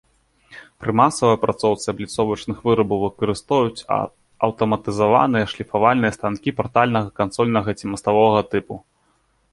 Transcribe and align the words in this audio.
Пры 0.83 0.91
масавай 0.99 1.35
апрацоўцы 1.37 1.85
абліцовачных 1.93 2.57
вырабаў 2.69 3.03
выкарыстоўваюць 3.05 3.85
аўтаматызаваныя 4.49 5.45
шліфавальныя 5.53 6.11
станкі 6.19 6.55
партальнага, 6.63 7.07
кансольнага 7.21 7.69
ці 7.79 7.85
маставога 7.93 8.39
тыпу. 8.57 8.81